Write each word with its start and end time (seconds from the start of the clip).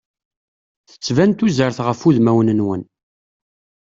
Tettban 0.89 1.31
tuzert 1.33 1.79
ɣef 1.87 1.99
udmawen-nwen. 2.07 2.81